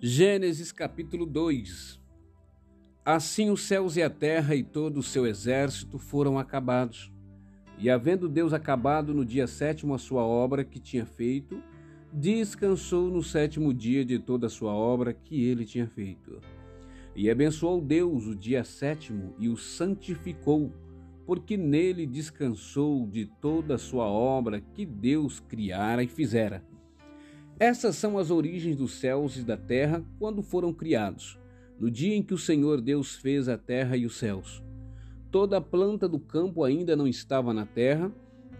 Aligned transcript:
Gênesis 0.00 0.70
capítulo 0.70 1.26
2 1.26 2.00
Assim 3.04 3.50
os 3.50 3.62
céus 3.62 3.96
e 3.96 4.02
a 4.02 4.08
terra 4.08 4.54
e 4.54 4.62
todo 4.62 4.98
o 4.98 5.02
seu 5.02 5.26
exército 5.26 5.98
foram 5.98 6.38
acabados. 6.38 7.12
E 7.76 7.90
havendo 7.90 8.28
Deus 8.28 8.52
acabado 8.52 9.12
no 9.12 9.24
dia 9.24 9.48
sétimo 9.48 9.92
a 9.92 9.98
sua 9.98 10.22
obra 10.22 10.62
que 10.62 10.78
tinha 10.78 11.04
feito, 11.04 11.60
descansou 12.12 13.10
no 13.10 13.24
sétimo 13.24 13.74
dia 13.74 14.04
de 14.04 14.20
toda 14.20 14.46
a 14.46 14.50
sua 14.50 14.72
obra 14.72 15.12
que 15.12 15.42
ele 15.42 15.64
tinha 15.64 15.88
feito. 15.88 16.40
E 17.16 17.28
abençoou 17.28 17.80
Deus 17.80 18.24
o 18.28 18.36
dia 18.36 18.62
sétimo 18.62 19.34
e 19.36 19.48
o 19.48 19.56
santificou, 19.56 20.72
porque 21.26 21.56
nele 21.56 22.06
descansou 22.06 23.04
de 23.04 23.26
toda 23.26 23.74
a 23.74 23.78
sua 23.78 24.06
obra 24.06 24.60
que 24.60 24.86
Deus 24.86 25.40
criara 25.40 26.04
e 26.04 26.06
fizera. 26.06 26.62
Essas 27.60 27.96
são 27.96 28.16
as 28.16 28.30
origens 28.30 28.76
dos 28.76 28.92
céus 28.92 29.36
e 29.36 29.42
da 29.42 29.56
terra 29.56 30.04
quando 30.16 30.42
foram 30.42 30.72
criados, 30.72 31.36
no 31.76 31.90
dia 31.90 32.14
em 32.14 32.22
que 32.22 32.32
o 32.32 32.38
Senhor 32.38 32.80
Deus 32.80 33.16
fez 33.16 33.48
a 33.48 33.58
terra 33.58 33.96
e 33.96 34.06
os 34.06 34.16
céus. 34.16 34.62
Toda 35.28 35.60
planta 35.60 36.08
do 36.08 36.20
campo 36.20 36.62
ainda 36.62 36.94
não 36.94 37.08
estava 37.08 37.52
na 37.52 37.66
terra, 37.66 38.12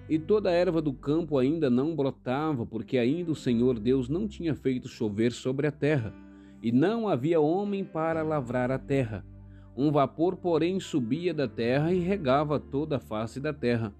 e 0.08 0.18
toda 0.18 0.50
a 0.50 0.52
erva 0.52 0.82
do 0.82 0.92
campo 0.92 1.38
ainda 1.38 1.70
não 1.70 1.94
brotava, 1.94 2.66
porque 2.66 2.98
ainda 2.98 3.30
o 3.30 3.36
Senhor 3.36 3.78
Deus 3.78 4.08
não 4.08 4.26
tinha 4.26 4.54
feito 4.54 4.88
chover 4.88 5.30
sobre 5.30 5.68
a 5.68 5.72
terra, 5.72 6.12
e 6.60 6.72
não 6.72 7.06
havia 7.06 7.40
homem 7.40 7.84
para 7.84 8.24
lavrar 8.24 8.72
a 8.72 8.78
terra. 8.78 9.24
Um 9.76 9.92
vapor, 9.92 10.36
porém, 10.36 10.80
subia 10.80 11.32
da 11.32 11.46
terra 11.46 11.94
e 11.94 12.00
regava 12.00 12.58
toda 12.58 12.96
a 12.96 13.00
face 13.00 13.38
da 13.38 13.52
terra. 13.52 13.94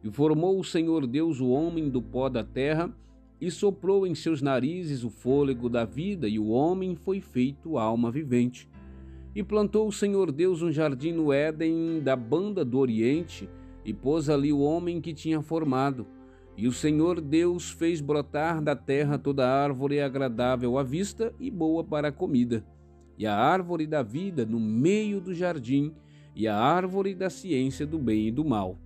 E 0.00 0.08
formou 0.12 0.60
o 0.60 0.64
Senhor 0.64 1.08
Deus 1.08 1.40
o 1.40 1.48
homem 1.48 1.90
do 1.90 2.00
pó 2.00 2.28
da 2.28 2.44
terra, 2.44 2.94
e 3.44 3.50
soprou 3.50 4.06
em 4.06 4.14
seus 4.14 4.40
narizes 4.40 5.04
o 5.04 5.10
fôlego 5.10 5.68
da 5.68 5.84
vida, 5.84 6.26
e 6.26 6.38
o 6.38 6.48
homem 6.48 6.94
foi 6.94 7.20
feito 7.20 7.76
alma 7.76 8.10
vivente. 8.10 8.66
E 9.34 9.42
plantou 9.42 9.86
o 9.86 9.92
Senhor 9.92 10.32
Deus 10.32 10.62
um 10.62 10.72
jardim 10.72 11.12
no 11.12 11.30
Éden 11.30 12.00
da 12.02 12.16
banda 12.16 12.64
do 12.64 12.78
Oriente, 12.78 13.46
e 13.84 13.92
pôs 13.92 14.30
ali 14.30 14.50
o 14.50 14.60
homem 14.60 14.98
que 14.98 15.12
tinha 15.12 15.42
formado. 15.42 16.06
E 16.56 16.66
o 16.66 16.72
Senhor 16.72 17.20
Deus 17.20 17.70
fez 17.70 18.00
brotar 18.00 18.62
da 18.62 18.74
terra 18.74 19.18
toda 19.18 19.46
árvore 19.46 20.00
agradável 20.00 20.78
à 20.78 20.82
vista 20.82 21.30
e 21.38 21.50
boa 21.50 21.84
para 21.84 22.08
a 22.08 22.12
comida, 22.12 22.64
e 23.18 23.26
a 23.26 23.36
árvore 23.36 23.86
da 23.86 24.02
vida 24.02 24.46
no 24.46 24.58
meio 24.58 25.20
do 25.20 25.34
jardim, 25.34 25.92
e 26.34 26.48
a 26.48 26.56
árvore 26.56 27.14
da 27.14 27.28
ciência 27.28 27.86
do 27.86 27.98
bem 27.98 28.28
e 28.28 28.32
do 28.32 28.42
mal. 28.42 28.78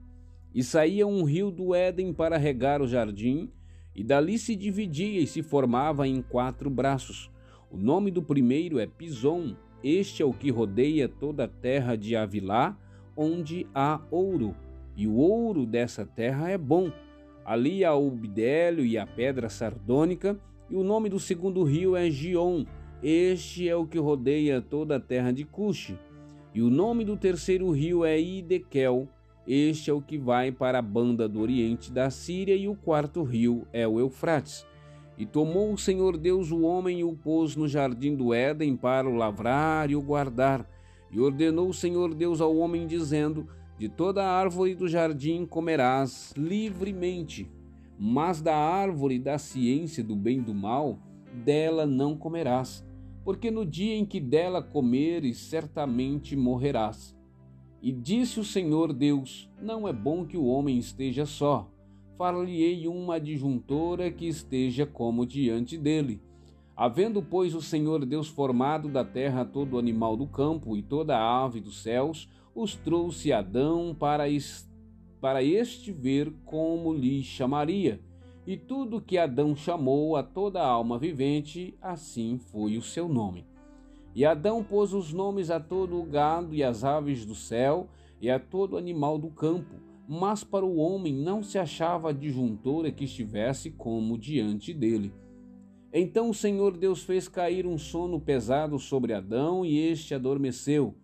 E 0.53 0.65
saía 0.65 1.07
um 1.07 1.23
rio 1.23 1.53
do 1.53 1.77
Éden 1.77 2.13
para 2.13 2.37
regar 2.37 2.83
o 2.83 2.89
jardim, 2.89 3.53
e 3.99 4.05
dali 4.05 4.39
se 4.39 4.55
dividia 4.55 5.21
e 5.21 5.27
se 5.27 5.43
formava 5.43 6.07
em 6.07 6.23
quatro 6.23 6.71
braços. 6.71 7.29
O 7.69 7.77
nome 7.77 8.13
do 8.13 8.23
primeiro 8.23 8.79
é 8.79 8.87
Pison, 8.87 9.57
este 9.83 10.23
é 10.23 10.25
o 10.25 10.33
que 10.33 10.53
rodeia 10.53 11.09
toda 11.09 11.45
a 11.45 11.49
terra 11.49 11.97
de 11.97 12.15
Avilá, 12.15 12.79
onde 13.17 13.67
há 13.75 14.01
ouro, 14.09 14.55
e 14.97 15.09
o 15.09 15.17
ouro 15.17 15.67
dessa 15.67 16.07
terra 16.07 16.49
é 16.49 16.57
bom. 16.57 16.93
Ali 17.45 17.85
há 17.85 17.93
o 17.93 18.09
bidélio 18.09 18.87
e 18.87 18.97
a 18.97 19.05
pedra 19.05 19.49
sardônica, 19.49 20.39
e 20.71 20.77
o 20.77 20.85
nome 20.85 21.09
do 21.09 21.19
segundo 21.19 21.65
rio 21.65 21.97
é 21.97 22.09
Gion, 22.09 22.65
este 23.03 23.69
é 23.69 23.75
o 23.75 23.85
que 23.85 23.99
rodeia 23.99 24.61
toda 24.61 24.95
a 24.95 25.01
terra 25.01 25.33
de 25.33 25.43
Cuxi. 25.43 25.99
E 26.55 26.63
o 26.63 26.71
nome 26.71 27.05
do 27.05 27.17
terceiro 27.17 27.69
rio 27.73 28.05
é 28.05 28.21
Idekel, 28.21 29.09
este 29.51 29.89
é 29.89 29.95
o 29.95 30.03
que 30.03 30.19
vai 30.19 30.53
para 30.53 30.79
a 30.79 30.83
banda 30.83 31.27
do 31.27 31.41
oriente 31.41 31.91
da 31.91 32.11
Síria, 32.11 32.55
e 32.55 32.69
o 32.69 32.77
quarto 32.77 33.23
rio 33.23 33.67
é 33.73 33.89
o 33.89 33.99
Eufrates. 33.99 34.67
E 35.17 35.25
tomou 35.25 35.73
o 35.73 35.79
Senhor 35.79 36.19
Deus 36.19 36.51
o 36.51 36.61
homem 36.61 37.01
e 37.01 37.05
o 37.05 37.15
pôs 37.15 37.57
no 37.57 37.67
jardim 37.67 38.15
do 38.15 38.35
Éden 38.35 38.77
para 38.77 39.09
o 39.09 39.15
lavrar 39.15 39.91
e 39.91 39.97
o 39.97 40.03
guardar. 40.03 40.69
E 41.11 41.19
ordenou 41.19 41.71
o 41.71 41.75
Senhor 41.75 42.13
Deus 42.13 42.43
ao 42.43 42.55
homem, 42.57 42.87
dizendo: 42.87 43.49
De 43.79 43.89
toda 43.89 44.23
árvore 44.23 44.75
do 44.75 44.87
jardim 44.87 45.47
comerás 45.47 46.35
livremente, 46.37 47.51
mas 47.99 48.43
da 48.43 48.55
árvore 48.55 49.19
da 49.19 49.39
ciência 49.39 50.05
do 50.05 50.15
bem 50.15 50.39
e 50.39 50.43
do 50.43 50.55
mal, 50.55 50.99
dela 51.33 51.87
não 51.87 52.15
comerás, 52.15 52.87
porque 53.25 53.51
no 53.51 53.65
dia 53.65 53.97
em 53.97 54.05
que 54.05 54.21
dela 54.21 54.63
comeres, 54.63 55.39
certamente 55.39 56.37
morrerás. 56.37 57.18
E 57.81 57.93
disse 57.93 58.41
o 58.41 58.45
Senhor 58.45 58.93
Deus: 58.93 59.49
Não 59.61 59.87
é 59.87 59.93
bom 59.93 60.25
que 60.27 60.37
o 60.37 60.47
homem 60.47 60.79
esteja 60.79 61.25
só. 61.25 61.71
Far-lhe-ei 62.17 62.89
uma 62.89 63.15
adjuntora 63.15 64.11
que 64.11 64.27
esteja 64.27 64.85
como 64.85 65.25
diante 65.25 65.79
dele. 65.79 66.21
Havendo, 66.77 67.23
pois, 67.23 67.55
o 67.55 67.63
Senhor 67.63 68.05
Deus 68.05 68.29
formado 68.29 68.89
da 68.89 69.05
terra 69.05 69.45
todo 69.45 69.79
animal 69.79 70.17
do 70.17 70.27
campo 70.27 70.77
e 70.77 70.83
toda 70.83 71.19
ave 71.19 71.61
dos 71.61 71.83
céus, 71.83 72.29
os 72.55 72.75
trouxe 72.75 73.33
Adão 73.33 73.95
para, 73.97 74.25
para 75.21 75.43
este 75.43 75.93
ver 75.93 76.33
como 76.45 76.93
lhe 76.93 77.23
chamaria. 77.23 78.01
E 78.47 78.57
tudo 78.57 79.01
que 79.01 79.19
Adão 79.19 79.55
chamou 79.55 80.17
a 80.17 80.23
toda 80.23 80.65
alma 80.65 80.99
vivente, 80.99 81.77
assim 81.83 82.39
foi 82.39 82.77
o 82.77 82.83
seu 82.83 83.09
nome. 83.09 83.45
E 84.19 84.25
Adão 84.25 84.65
pôs 84.65 84.93
os 84.93 85.13
nomes 85.13 85.49
a 85.49 85.61
todo 85.61 85.97
o 85.97 86.03
gado 86.03 86.53
e 86.53 86.61
às 86.65 86.83
aves 86.83 87.25
do 87.25 87.37
céu 87.37 87.87
e 88.21 88.29
a 88.29 88.37
todo 88.37 88.77
animal 88.77 89.17
do 89.17 89.31
campo, 89.31 89.77
mas 90.09 90.43
para 90.43 90.67
o 90.67 90.79
homem 90.79 91.15
não 91.15 91.41
se 91.41 91.57
achava 91.57 92.11
adjuntora 92.11 92.91
que 92.91 93.05
estivesse 93.05 93.71
como 93.71 94.19
diante 94.19 94.75
dele. 94.75 95.15
Então 95.93 96.31
o 96.31 96.35
Senhor 96.35 96.77
Deus 96.77 97.05
fez 97.05 97.29
cair 97.29 97.65
um 97.65 97.79
sono 97.79 98.21
pesado 98.21 98.77
sobre 98.77 99.13
Adão 99.13 99.65
e 99.65 99.79
este 99.79 100.17
adormeceu. 100.17 100.97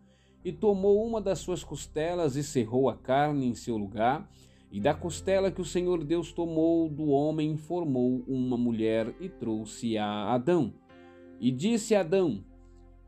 E 0.45 0.51
tomou 0.51 1.07
uma 1.07 1.21
das 1.21 1.39
suas 1.39 1.63
costelas 1.63 2.35
e 2.35 2.43
cerrou 2.43 2.89
a 2.89 2.97
carne 2.97 3.47
em 3.47 3.55
seu 3.55 3.77
lugar. 3.77 4.29
E 4.73 4.81
da 4.81 4.93
costela 4.93 5.53
que 5.53 5.61
o 5.61 5.65
Senhor 5.65 6.03
Deus 6.03 6.33
tomou 6.33 6.89
do 6.89 7.11
homem, 7.11 7.57
formou 7.57 8.25
uma 8.27 8.57
mulher 8.57 9.15
e 9.21 9.29
trouxe 9.29 9.97
a 9.97 10.35
Adão. 10.35 10.75
E 11.41 11.53
disse 11.53 11.95
Adão: 11.95 12.43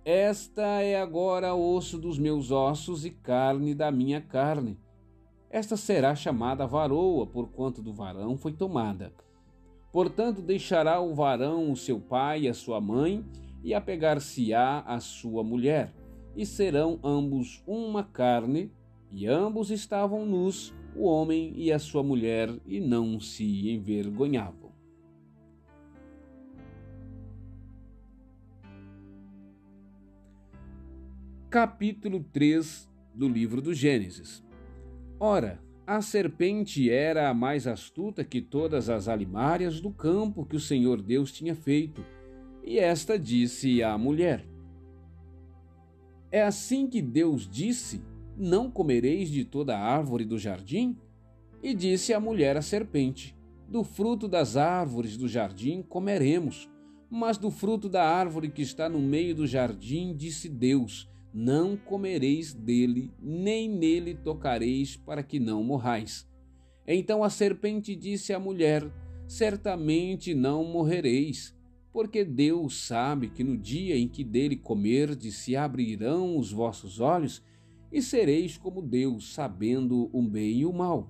esta 0.08 0.82
é 0.82 1.00
agora 1.02 1.56
osso 1.56 1.98
dos 1.98 2.16
meus 2.16 2.52
ossos 2.52 3.04
e 3.04 3.10
carne 3.10 3.74
da 3.74 3.90
minha 3.90 4.20
carne. 4.20 4.78
Esta 5.50 5.76
será 5.76 6.14
chamada 6.14 6.64
varoa, 6.64 7.26
porquanto 7.26 7.82
do 7.82 7.92
varão 7.92 8.36
foi 8.36 8.52
tomada. 8.52 9.12
Portanto, 9.92 10.40
deixará 10.40 11.00
o 11.00 11.12
varão 11.12 11.72
o 11.72 11.76
seu 11.76 11.98
pai 11.98 12.42
e 12.42 12.48
a 12.48 12.54
sua 12.54 12.80
mãe, 12.80 13.24
e 13.64 13.74
apegar-se-á 13.74 14.84
a 14.86 15.00
sua 15.00 15.42
mulher, 15.42 15.92
e 16.36 16.46
serão 16.46 17.00
ambos 17.02 17.64
uma 17.66 18.04
carne, 18.04 18.70
e 19.10 19.26
ambos 19.26 19.72
estavam 19.72 20.24
nus, 20.24 20.72
o 20.94 21.04
homem 21.04 21.52
e 21.56 21.72
a 21.72 21.80
sua 21.80 22.04
mulher, 22.04 22.48
e 22.64 22.78
não 22.78 23.18
se 23.18 23.72
envergonhavam. 23.72 24.65
Capítulo 31.56 32.22
3 32.34 32.86
do 33.14 33.26
livro 33.26 33.62
do 33.62 33.72
Gênesis. 33.72 34.44
Ora, 35.18 35.58
a 35.86 36.02
serpente 36.02 36.90
era 36.90 37.30
a 37.30 37.32
mais 37.32 37.66
astuta 37.66 38.22
que 38.22 38.42
todas 38.42 38.90
as 38.90 39.08
alimárias 39.08 39.80
do 39.80 39.90
campo 39.90 40.44
que 40.44 40.54
o 40.54 40.60
Senhor 40.60 41.00
Deus 41.00 41.32
tinha 41.32 41.54
feito, 41.54 42.04
e 42.62 42.78
esta 42.78 43.18
disse 43.18 43.82
à 43.82 43.96
mulher: 43.96 44.46
É 46.30 46.42
assim 46.42 46.86
que 46.86 47.00
Deus 47.00 47.48
disse: 47.48 48.02
Não 48.36 48.70
comereis 48.70 49.30
de 49.30 49.42
toda 49.42 49.78
árvore 49.78 50.26
do 50.26 50.38
jardim? 50.38 50.94
E 51.62 51.72
disse 51.72 52.12
a 52.12 52.20
mulher 52.20 52.58
à 52.58 52.60
serpente: 52.60 53.34
Do 53.66 53.82
fruto 53.82 54.28
das 54.28 54.58
árvores 54.58 55.16
do 55.16 55.26
jardim 55.26 55.80
comeremos, 55.80 56.68
mas 57.08 57.38
do 57.38 57.50
fruto 57.50 57.88
da 57.88 58.04
árvore 58.04 58.50
que 58.50 58.60
está 58.60 58.90
no 58.90 58.98
meio 58.98 59.34
do 59.34 59.46
jardim, 59.46 60.14
disse 60.14 60.50
Deus: 60.50 61.08
não 61.32 61.76
comereis 61.76 62.52
dele, 62.54 63.10
nem 63.20 63.68
nele 63.68 64.14
tocareis, 64.14 64.96
para 64.96 65.22
que 65.22 65.38
não 65.38 65.62
morrais. 65.62 66.26
Então 66.86 67.24
a 67.24 67.30
serpente 67.30 67.94
disse 67.94 68.32
à 68.32 68.38
mulher: 68.38 68.90
Certamente 69.26 70.34
não 70.34 70.64
morrereis, 70.64 71.54
porque 71.92 72.24
Deus 72.24 72.86
sabe 72.86 73.28
que 73.28 73.42
no 73.42 73.56
dia 73.56 73.96
em 73.96 74.06
que 74.06 74.22
dele 74.22 74.56
comerdes 74.56 75.36
se 75.36 75.56
abrirão 75.56 76.38
os 76.38 76.52
vossos 76.52 77.00
olhos, 77.00 77.42
e 77.90 78.02
sereis 78.02 78.56
como 78.56 78.82
Deus, 78.82 79.32
sabendo 79.32 80.10
o 80.12 80.22
bem 80.22 80.58
e 80.58 80.66
o 80.66 80.72
mal. 80.72 81.08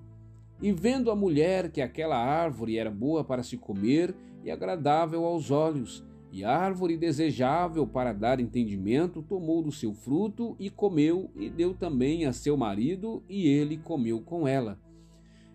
E 0.61 0.71
vendo 0.71 1.11
a 1.11 1.15
mulher 1.15 1.71
que 1.71 1.81
aquela 1.81 2.17
árvore 2.17 2.77
era 2.77 2.89
boa 2.89 3.23
para 3.23 3.43
se 3.43 3.57
comer 3.57 4.15
e 4.43 4.49
agradável 4.49 5.25
aos 5.25 5.51
olhos, 5.51 6.03
e 6.31 6.43
árvore 6.43 6.97
desejável 6.97 7.87
para 7.87 8.13
dar 8.13 8.39
entendimento, 8.39 9.21
tomou 9.21 9.61
do 9.61 9.71
seu 9.71 9.93
fruto 9.93 10.55
e 10.59 10.69
comeu, 10.69 11.31
e 11.35 11.49
deu 11.49 11.73
também 11.73 12.25
a 12.25 12.33
seu 12.33 12.57
marido, 12.57 13.23
e 13.29 13.47
ele 13.47 13.77
comeu 13.77 14.21
com 14.21 14.47
ela. 14.47 14.79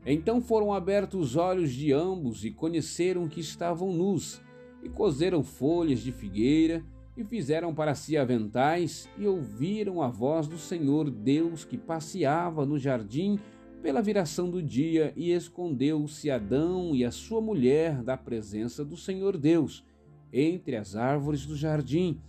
Então 0.04 0.40
foram 0.40 0.72
abertos 0.72 1.20
os 1.30 1.36
olhos 1.36 1.72
de 1.72 1.92
ambos 1.92 2.44
e 2.44 2.50
conheceram 2.50 3.28
que 3.28 3.40
estavam 3.40 3.92
nus, 3.92 4.40
e 4.82 4.88
coseram 4.88 5.42
folhas 5.42 6.00
de 6.00 6.10
figueira 6.10 6.84
e 7.16 7.22
fizeram 7.22 7.75
para 7.75 7.94
si 7.94 8.16
aventais 8.16 9.08
e 9.18 9.26
ouviram 9.26 10.02
a 10.02 10.08
voz 10.08 10.48
do 10.48 10.58
Senhor 10.58 11.10
Deus 11.10 11.64
que 11.64 11.76
passeava 11.76 12.64
no 12.64 12.78
jardim 12.78 13.38
pela 13.82 14.00
viração 14.00 14.48
do 14.48 14.62
dia 14.62 15.12
e 15.14 15.32
escondeu-se 15.32 16.30
Adão 16.30 16.94
e 16.94 17.04
a 17.04 17.10
sua 17.10 17.40
mulher 17.40 18.02
da 18.02 18.16
presença 18.16 18.84
do 18.84 18.96
Senhor 18.96 19.36
Deus 19.36 19.84
entre 20.32 20.76
as 20.76 20.96
árvores 20.96 21.44
do 21.44 21.55
jardim. 21.55 22.20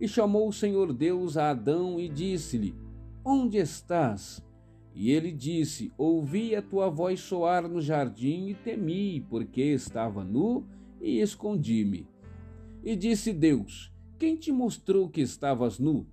E 0.00 0.08
chamou 0.08 0.48
o 0.48 0.52
Senhor 0.52 0.92
Deus 0.92 1.36
a 1.36 1.50
Adão 1.50 2.00
e 2.00 2.08
disse-lhe: 2.08 2.74
Onde 3.24 3.58
estás? 3.58 4.42
E 4.94 5.10
ele 5.10 5.30
disse: 5.30 5.92
Ouvi 5.98 6.56
a 6.56 6.62
tua 6.62 6.88
voz 6.88 7.20
soar 7.20 7.68
no 7.68 7.80
jardim 7.80 8.48
e 8.48 8.54
temi, 8.54 9.20
porque 9.28 9.60
estava 9.60 10.24
nu 10.24 10.66
e 11.00 11.20
escondi-me. 11.20 12.08
E 12.82 12.96
disse 12.96 13.32
Deus: 13.32 13.92
Quem 14.18 14.36
te 14.36 14.50
mostrou 14.50 15.08
que 15.08 15.20
estavas 15.20 15.78
nu? 15.78 16.06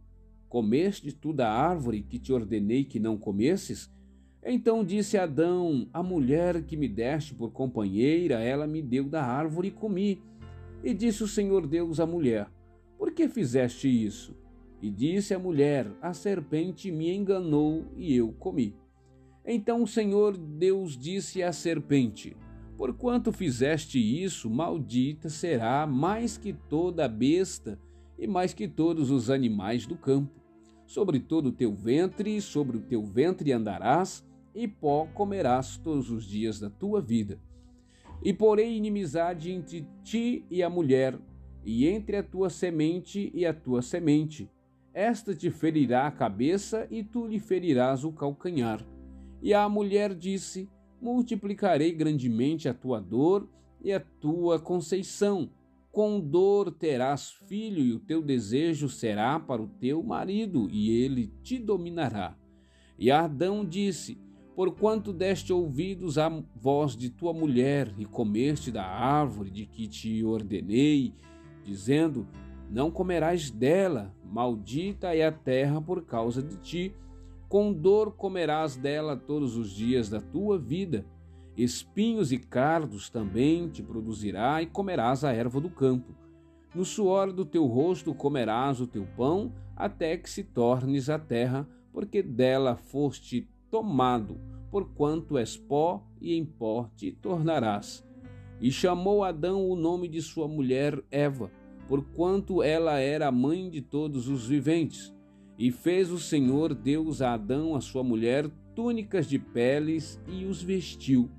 Comeste 0.50 1.12
tu 1.12 1.34
da 1.34 1.52
árvore 1.52 2.02
que 2.02 2.20
te 2.20 2.32
ordenei 2.32 2.84
que 2.84 3.00
não 3.00 3.18
comesses? 3.18 3.90
Então 4.44 4.84
disse 4.84 5.18
Adão: 5.18 5.90
A 5.92 6.04
mulher 6.04 6.64
que 6.64 6.78
me 6.78 6.88
deste 6.88 7.34
por 7.34 7.52
companheira, 7.52 8.42
ela 8.42 8.68
me 8.68 8.82
deu 8.82 9.06
da 9.06 9.24
árvore 9.24 9.70
e 9.70 9.72
comi. 9.72 10.22
E 10.84 10.94
disse 10.94 11.24
o 11.24 11.28
Senhor 11.28 11.66
Deus 11.66 12.00
à 12.00 12.06
mulher: 12.06 12.50
Por 12.98 13.12
que 13.12 13.28
fizeste 13.28 13.88
isso? 13.88 14.36
E 14.82 14.90
disse 14.90 15.34
a 15.34 15.40
mulher: 15.40 15.92
A 16.02 16.14
serpente 16.14 16.92
me 16.92 17.14
enganou 17.14 17.86
e 17.96 18.16
eu 18.16 18.32
comi. 18.34 18.76
Então 19.46 19.84
o 19.84 19.88
Senhor 19.88 20.38
Deus 20.38 20.98
disse 20.98 21.42
à 21.42 21.52
serpente: 21.52 22.36
Porquanto 22.78 23.32
fizeste 23.32 23.98
isso, 23.98 24.50
maldita 24.50 25.30
será 25.30 25.88
mais 25.88 26.38
que 26.38 26.54
toda 26.54 27.08
besta 27.08 27.80
e 28.20 28.28
mais 28.28 28.54
que 28.54 28.68
todos 28.68 29.10
os 29.10 29.30
animais 29.30 29.88
do 29.88 29.96
campo. 29.96 30.40
Sobre 30.86 31.20
todo 31.20 31.48
o 31.48 31.52
teu 31.52 31.74
ventre, 31.74 32.40
sobre 32.40 32.78
o 32.78 32.82
teu 32.82 33.04
ventre 33.04 33.52
andarás, 33.52 34.26
e 34.54 34.68
pó 34.68 35.08
comerás 35.14 35.78
todos 35.78 36.10
os 36.10 36.26
dias 36.26 36.60
da 36.60 36.70
tua 36.70 37.02
vida. 37.02 37.40
E 38.24 38.34
porei 38.34 38.76
inimizade 38.76 39.52
entre 39.52 39.88
ti 40.04 40.46
e 40.50 40.64
a 40.64 40.70
mulher, 40.70 41.20
e 41.64 41.88
entre 41.88 42.18
a 42.18 42.24
tua 42.24 42.50
semente 42.50 43.32
e 43.34 43.46
a 43.46 43.54
tua 43.54 43.82
semente. 43.82 44.50
Esta 44.94 45.36
te 45.36 45.52
ferirá 45.52 46.08
a 46.08 46.12
cabeça, 46.12 46.88
e 46.90 47.04
tu 47.04 47.28
lhe 47.28 47.40
ferirás 47.40 48.04
o 48.04 48.12
calcanhar. 48.12 48.84
E 49.42 49.54
a 49.54 49.70
mulher 49.70 50.16
disse: 50.16 50.70
multiplicarei 51.02 51.92
grandemente 51.92 52.68
a 52.68 52.74
tua 52.74 53.00
dor 53.00 53.48
e 53.82 53.92
a 53.94 54.00
tua 54.00 54.60
conceição. 54.60 55.50
Com 55.92 56.20
dor 56.20 56.72
terás 56.72 57.32
filho, 57.32 57.84
e 57.84 57.94
o 57.94 58.00
teu 58.00 58.22
desejo 58.22 58.90
será 58.90 59.40
para 59.40 59.62
o 59.62 59.68
teu 59.68 60.04
marido, 60.04 60.68
e 60.72 60.92
ele 60.92 61.34
te 61.42 61.58
dominará. 61.58 62.36
E 62.98 63.12
Adão 63.12 63.64
disse: 63.66 64.18
Porquanto 64.58 65.14
deste 65.14 65.54
ouvidos 65.54 66.18
à 66.18 66.28
voz 66.56 66.96
de 66.96 67.12
tua 67.12 67.32
mulher, 67.32 67.94
e 67.96 68.06
comeste 68.06 68.72
da 68.72 68.84
árvore 68.84 69.52
de 69.52 69.68
que 69.68 69.88
te 69.88 70.24
ordenei, 70.24 71.14
dizendo: 71.64 72.28
Não 72.68 72.90
comerás 72.90 73.52
dela, 73.52 74.12
maldita 74.26 75.16
é 75.16 75.24
a 75.24 75.32
terra 75.32 75.80
por 75.80 76.04
causa 76.06 76.42
de 76.42 76.58
ti 76.58 76.96
com 77.48 77.72
dor 77.72 78.14
comerás 78.14 78.76
dela 78.76 79.16
todos 79.16 79.56
os 79.56 79.70
dias 79.70 80.10
da 80.10 80.20
tua 80.20 80.58
vida. 80.58 81.06
Espinhos 81.56 82.32
e 82.32 82.40
cardos 82.40 83.12
também 83.12 83.70
te 83.70 83.84
produzirá, 83.84 84.60
e 84.60 84.66
comerás 84.66 85.24
a 85.24 85.32
erva 85.32 85.62
do 85.62 85.70
campo. 85.70 86.16
No 86.74 86.84
suor 86.84 87.32
do 87.32 87.46
teu 87.46 87.68
rosto 87.68 88.12
comerás 88.12 88.82
o 88.82 88.88
teu 88.88 89.06
pão, 89.16 89.54
até 89.76 90.18
que 90.18 90.28
se 90.28 90.44
tornes 90.44 91.12
a 91.12 91.20
terra, 91.20 91.70
porque 91.94 92.24
dela 92.24 92.76
foste 92.76 93.48
tomado, 93.70 94.40
porquanto 94.72 95.38
és 95.38 95.58
pó, 95.58 96.04
e 96.22 96.36
em 96.36 96.46
pó 96.46 96.90
te 96.96 97.12
tornarás. 97.12 98.06
E 98.60 98.72
chamou 98.72 99.24
Adão 99.24 99.70
o 99.70 99.76
nome 99.76 100.08
de 100.08 100.22
sua 100.22 100.48
mulher 100.48 101.02
Eva, 101.12 101.52
porquanto 101.88 102.64
ela 102.64 103.00
era 103.00 103.28
a 103.28 103.32
mãe 103.32 103.70
de 103.70 103.82
todos 103.82 104.28
os 104.28 104.48
viventes. 104.48 105.16
E 105.58 105.72
fez 105.72 106.12
o 106.12 106.20
Senhor 106.20 106.74
Deus 106.74 107.22
a 107.22 107.34
Adão, 107.34 107.76
a 107.76 107.82
sua 107.82 108.04
mulher, 108.04 108.50
túnicas 108.76 109.28
de 109.28 109.40
peles 109.40 110.22
e 110.28 110.46
os 110.46 110.62
vestiu. 110.62 111.30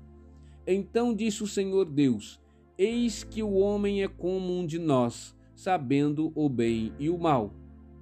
Então 0.67 1.13
disse 1.13 1.41
o 1.43 1.47
Senhor 1.47 1.85
Deus: 1.85 2.39
Eis 2.77 3.23
que 3.23 3.41
o 3.41 3.53
homem 3.53 4.03
é 4.03 4.07
como 4.07 4.57
um 4.57 4.65
de 4.65 4.77
nós, 4.77 5.35
sabendo 5.55 6.31
o 6.35 6.49
bem 6.49 6.93
e 6.99 7.09
o 7.09 7.17
mal. 7.17 7.53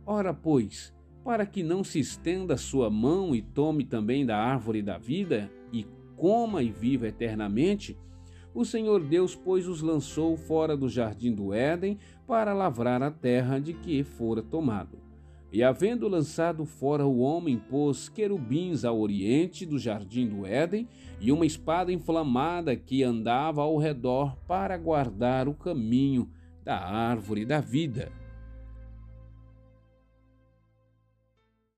Ora, 0.06 0.33
pois, 0.33 0.94
para 1.27 1.45
que 1.45 1.62
não 1.62 1.83
se 1.83 2.00
estenda 2.00 2.56
sua 2.56 2.89
mão 2.89 3.35
e 3.35 3.41
tome 3.41 3.83
também 3.83 4.25
da 4.25 4.38
árvore 4.38 4.81
da 4.81 4.97
vida, 4.97 5.51
e 5.74 5.85
coma 6.15 6.63
e 6.63 6.71
viva 6.71 7.06
eternamente, 7.06 7.97
o 8.53 8.63
Senhor 8.63 9.03
Deus, 9.03 9.35
pois, 9.35 9.68
os 9.68 9.81
lançou 9.81 10.38
fora 10.38 10.77
do 10.77 10.88
jardim 10.88 11.35
do 11.35 11.53
Éden 11.53 11.97
para 12.25 12.53
lavrar 12.53 13.03
a 13.03 13.12
terra 13.12 13.59
de 13.59 13.74
que 13.74 14.06
fora 14.06 14.41
tomado. 14.41 15.00
E 15.51 15.62
havendo 15.62 16.07
lançado 16.07 16.63
fora 16.63 17.06
o 17.06 17.19
homem, 17.19 17.57
pôs 17.57 18.07
querubins 18.07 18.85
ao 18.85 18.97
oriente 18.97 19.65
do 19.65 19.77
jardim 19.77 20.29
do 20.29 20.45
Éden 20.45 20.88
e 21.19 21.29
uma 21.29 21.45
espada 21.45 21.91
inflamada 21.91 22.74
que 22.74 23.03
andava 23.03 23.62
ao 23.62 23.75
redor 23.75 24.38
para 24.47 24.77
guardar 24.77 25.50
o 25.50 25.53
caminho 25.53 26.29
da 26.63 26.77
árvore 26.77 27.44
da 27.44 27.59
vida. 27.59 28.13